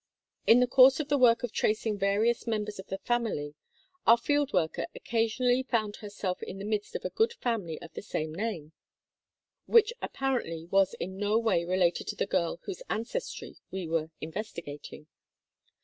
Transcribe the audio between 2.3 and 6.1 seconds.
members of the family, our field worker occasionally found her